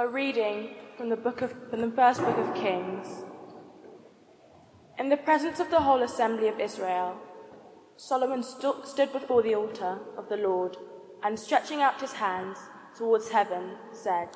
[0.00, 3.24] A reading from the book of from the first book of Kings.
[4.96, 7.16] In the presence of the whole assembly of Israel,
[7.96, 10.76] Solomon stood before the altar of the Lord
[11.24, 12.58] and stretching out his hands
[12.96, 14.28] towards heaven said,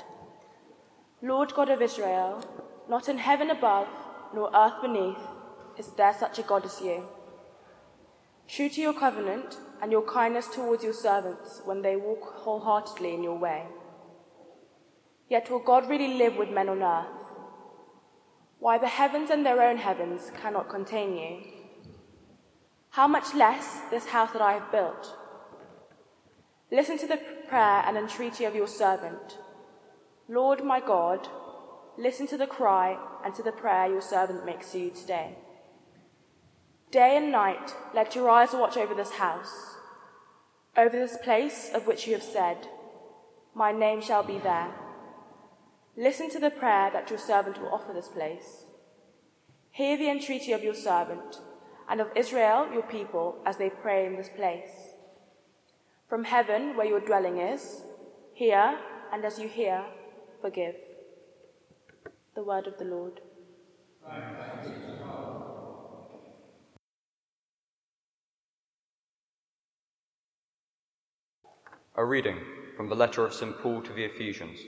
[1.22, 2.42] Lord God of Israel,
[2.88, 3.86] not in heaven above
[4.34, 5.28] nor earth beneath
[5.78, 7.06] is there such a God as you.
[8.48, 13.22] True to your covenant and your kindness towards your servants when they walk wholeheartedly in
[13.22, 13.62] your way.
[15.28, 17.22] Yet will God really live with men on earth?
[18.58, 21.40] Why, the heavens and their own heavens cannot contain you.
[22.90, 25.16] How much less this house that I have built?
[26.70, 29.38] Listen to the prayer and entreaty of your servant.
[30.28, 31.28] Lord my God,
[31.98, 35.36] listen to the cry and to the prayer your servant makes to you today.
[36.90, 39.76] Day and night, let your eyes watch over this house,
[40.76, 42.68] over this place of which you have said,
[43.54, 44.68] My name shall be there.
[45.96, 48.64] Listen to the prayer that your servant will offer this place.
[49.70, 51.40] Hear the entreaty of your servant
[51.88, 54.70] and of Israel, your people, as they pray in this place.
[56.08, 57.82] From heaven, where your dwelling is,
[58.32, 58.78] hear,
[59.12, 59.84] and as you hear,
[60.40, 60.76] forgive.
[62.34, 63.20] The word of the Lord.
[71.94, 72.38] A reading
[72.76, 73.58] from the letter of St.
[73.58, 74.58] Paul to the Ephesians.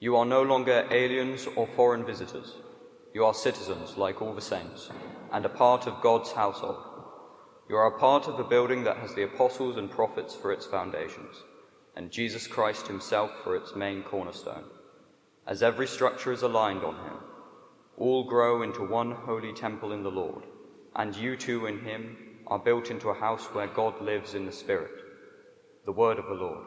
[0.00, 2.54] You are no longer aliens or foreign visitors.
[3.12, 4.90] You are citizens like all the saints,
[5.32, 6.84] and a part of God's household.
[7.68, 10.66] You are a part of a building that has the apostles and prophets for its
[10.66, 11.42] foundations,
[11.96, 14.64] and Jesus Christ himself for its main cornerstone.
[15.48, 17.16] As every structure is aligned on him,
[17.96, 20.44] all grow into one holy temple in the Lord,
[20.94, 24.52] and you too in him are built into a house where God lives in the
[24.52, 24.92] Spirit.
[25.86, 26.66] The word of the Lord.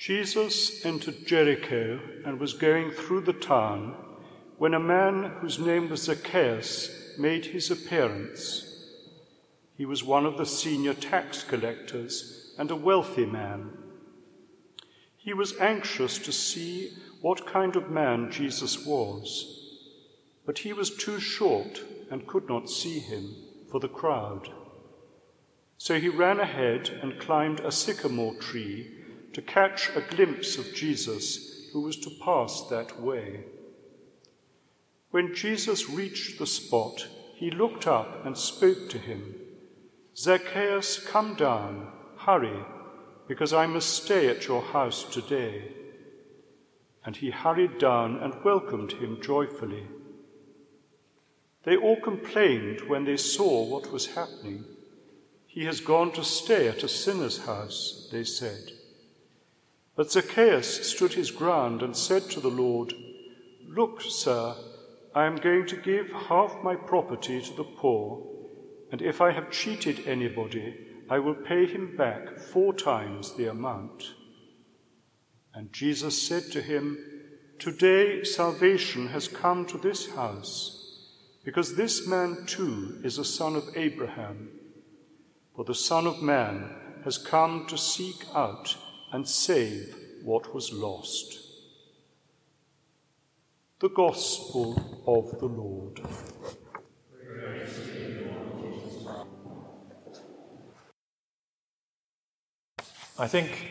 [0.00, 3.94] Jesus entered Jericho and was going through the town
[4.56, 8.94] when a man whose name was Zacchaeus made his appearance.
[9.76, 13.76] He was one of the senior tax collectors and a wealthy man.
[15.18, 19.84] He was anxious to see what kind of man Jesus was,
[20.46, 23.34] but he was too short and could not see him
[23.70, 24.48] for the crowd.
[25.76, 28.96] So he ran ahead and climbed a sycamore tree
[29.32, 33.44] to catch a glimpse of Jesus who was to pass that way.
[35.10, 39.34] When Jesus reached the spot, he looked up and spoke to him
[40.16, 41.88] Zacchaeus, come down,
[42.18, 42.64] hurry,
[43.28, 45.72] because I must stay at your house today.
[47.04, 49.86] And he hurried down and welcomed him joyfully.
[51.64, 54.64] They all complained when they saw what was happening.
[55.46, 58.72] He has gone to stay at a sinner's house, they said.
[59.96, 62.94] But Zacchaeus stood his ground and said to the Lord,
[63.68, 64.54] Look, sir,
[65.14, 68.26] I am going to give half my property to the poor,
[68.92, 74.14] and if I have cheated anybody, I will pay him back four times the amount.
[75.52, 76.98] And Jesus said to him,
[77.58, 81.08] Today salvation has come to this house,
[81.44, 84.50] because this man too is a son of Abraham.
[85.54, 86.70] For the Son of Man
[87.04, 88.76] has come to seek out
[89.12, 91.38] and save what was lost.
[93.80, 96.00] The Gospel of the Lord.
[103.18, 103.70] I think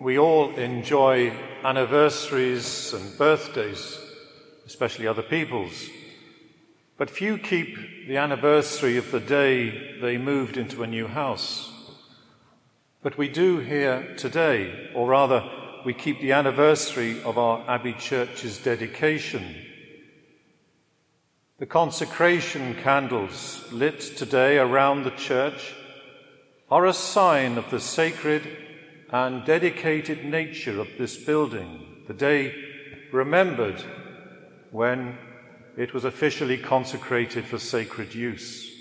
[0.00, 1.30] we all enjoy
[1.64, 3.98] anniversaries and birthdays,
[4.66, 5.88] especially other people's,
[6.96, 11.71] but few keep the anniversary of the day they moved into a new house.
[13.02, 15.42] But we do here today, or rather,
[15.84, 19.56] we keep the anniversary of our Abbey Church's dedication.
[21.58, 25.74] The consecration candles lit today around the church
[26.70, 28.42] are a sign of the sacred
[29.10, 32.54] and dedicated nature of this building, the day
[33.12, 33.82] remembered
[34.70, 35.18] when
[35.76, 38.71] it was officially consecrated for sacred use.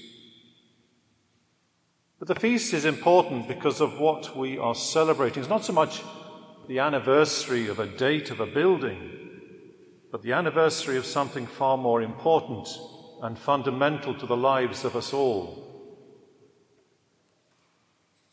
[2.21, 5.41] But the feast is important because of what we are celebrating.
[5.41, 6.03] It's not so much
[6.68, 9.39] the anniversary of a date of a building,
[10.12, 12.69] but the anniversary of something far more important
[13.23, 15.68] and fundamental to the lives of us all.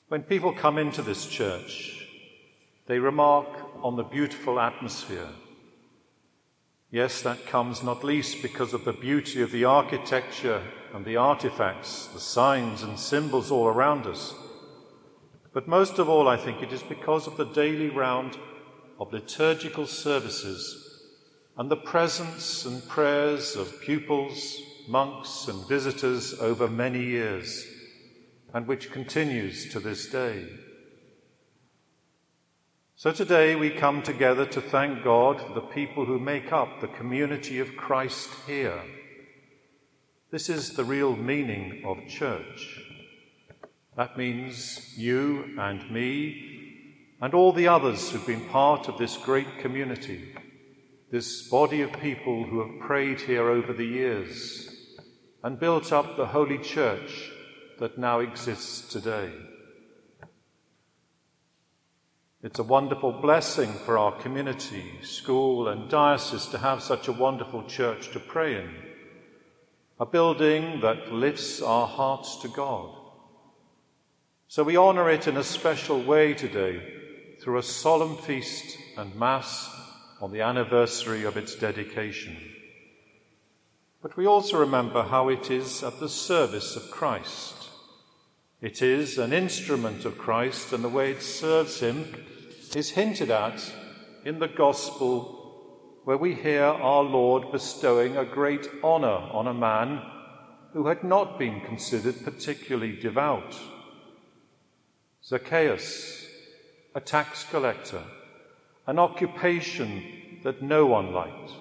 [0.08, 2.06] When people come into this church,
[2.88, 3.48] they remark
[3.82, 5.30] on the beautiful atmosphere.
[6.90, 10.62] Yes, that comes not least because of the beauty of the architecture
[10.94, 14.34] and the artifacts, the signs and symbols all around us.
[15.52, 18.38] But most of all, I think it is because of the daily round
[18.98, 21.04] of liturgical services
[21.58, 24.58] and the presence and prayers of pupils,
[24.88, 27.66] monks, and visitors over many years,
[28.54, 30.46] and which continues to this day.
[33.00, 36.88] So today we come together to thank God for the people who make up the
[36.88, 38.82] community of Christ here.
[40.32, 42.80] This is the real meaning of church.
[43.96, 49.60] That means you and me and all the others who've been part of this great
[49.60, 50.34] community,
[51.12, 54.98] this body of people who have prayed here over the years
[55.44, 57.30] and built up the holy church
[57.78, 59.30] that now exists today.
[62.40, 67.64] It's a wonderful blessing for our community, school, and diocese to have such a wonderful
[67.64, 68.70] church to pray in.
[69.98, 72.94] A building that lifts our hearts to God.
[74.46, 76.80] So we honour it in a special way today
[77.40, 79.68] through a solemn feast and Mass
[80.20, 82.36] on the anniversary of its dedication.
[84.00, 87.57] But we also remember how it is at the service of Christ.
[88.60, 92.12] It is an instrument of Christ, and the way it serves him
[92.74, 93.72] is hinted at
[94.24, 100.02] in the Gospel, where we hear our Lord bestowing a great honour on a man
[100.72, 103.56] who had not been considered particularly devout.
[105.24, 106.26] Zacchaeus,
[106.96, 108.02] a tax collector,
[108.88, 111.52] an occupation that no one liked,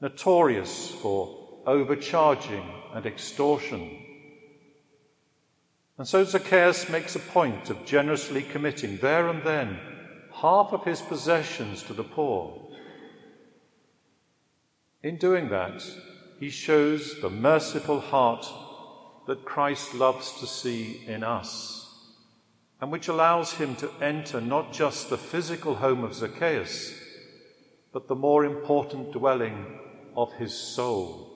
[0.00, 2.64] notorious for overcharging
[2.94, 4.03] and extortion
[5.96, 9.78] and so Zacchaeus makes a point of generously committing there and then
[10.32, 12.60] half of his possessions to the poor.
[15.02, 15.84] In doing that,
[16.40, 18.46] he shows the merciful heart
[19.26, 21.88] that Christ loves to see in us,
[22.80, 26.98] and which allows him to enter not just the physical home of Zacchaeus,
[27.92, 29.78] but the more important dwelling
[30.16, 31.33] of his soul.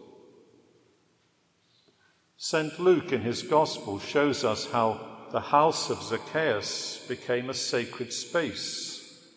[2.41, 2.79] St.
[2.79, 9.29] Luke, in his Gospel, shows us how the house of Zacchaeus became a sacred space.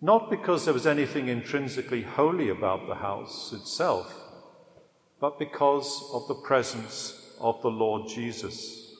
[0.00, 4.12] Not because there was anything intrinsically holy about the house itself,
[5.20, 8.96] but because of the presence of the Lord Jesus.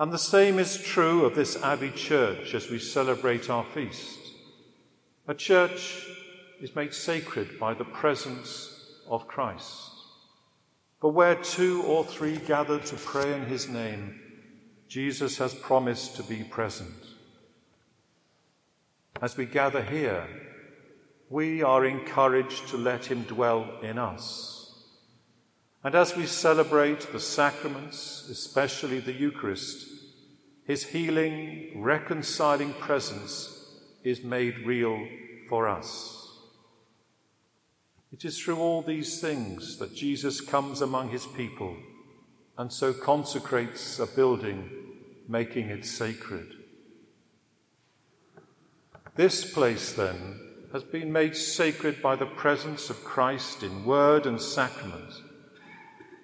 [0.00, 4.18] And the same is true of this Abbey Church as we celebrate our feast.
[5.28, 6.08] A church
[6.60, 9.87] is made sacred by the presence of Christ.
[11.00, 14.20] For where two or three gather to pray in his name,
[14.88, 16.94] Jesus has promised to be present.
[19.22, 20.26] As we gather here,
[21.30, 24.58] we are encouraged to let him dwell in us.
[25.84, 29.86] And as we celebrate the sacraments, especially the Eucharist,
[30.64, 33.54] his healing, reconciling presence
[34.02, 35.06] is made real
[35.48, 36.17] for us.
[38.12, 41.76] It is through all these things that Jesus comes among his people
[42.56, 44.70] and so consecrates a building,
[45.28, 46.54] making it sacred.
[49.14, 50.40] This place, then,
[50.72, 55.12] has been made sacred by the presence of Christ in word and sacrament,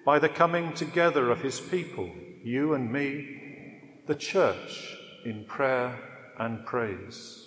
[0.05, 2.09] by the coming together of his people,
[2.43, 4.95] you and me, the church,
[5.25, 5.97] in prayer
[6.37, 7.44] and praise.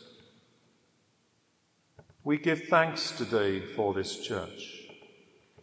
[2.28, 4.90] We give thanks today for this church,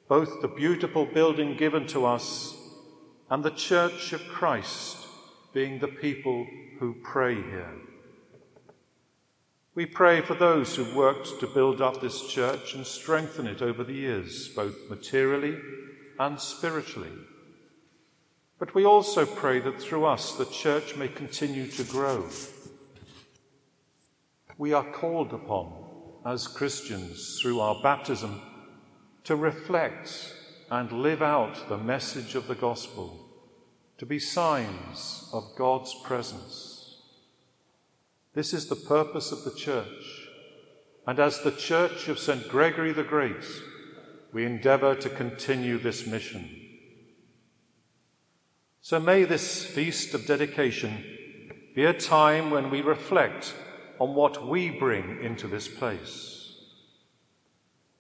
[0.08, 2.58] both the beautiful building given to us
[3.30, 4.98] and the church of Christ
[5.54, 6.48] being the people
[6.80, 7.72] who pray here.
[9.76, 13.84] We pray for those who worked to build up this church and strengthen it over
[13.84, 15.60] the years, both materially
[16.20, 17.14] and spiritually.
[18.58, 22.28] But we also pray that through us the church may continue to grow.
[24.58, 25.85] We are called upon
[26.26, 28.42] as Christians through our baptism
[29.24, 30.34] to reflect
[30.72, 33.30] and live out the message of the gospel,
[34.00, 37.02] to be signs of God's presence.
[38.34, 40.28] This is the purpose of the church,
[41.06, 42.50] and as the church of St.
[42.50, 43.46] Gregory the Great,
[44.34, 46.50] we endeavour to continue this mission.
[48.82, 51.04] So may this feast of dedication
[51.76, 53.54] be a time when we reflect
[54.00, 56.54] on what we bring into this place?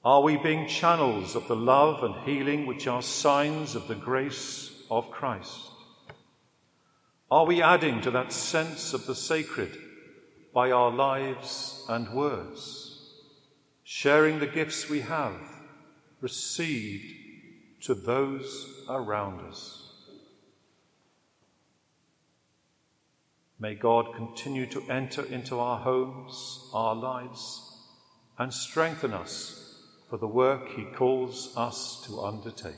[0.03, 4.71] Are we being channels of the love and healing which are signs of the grace
[4.91, 5.71] of Christ?
[7.31, 9.75] Are we adding to that sense of the sacred
[10.53, 12.85] by our lives and words?
[13.87, 15.39] sharing the gifts we have
[16.19, 17.13] received
[17.79, 19.84] to those around us.
[23.57, 27.61] May God continue to enter into our homes, our lives,
[28.37, 32.73] and strengthen us for the work He calls us to undertake.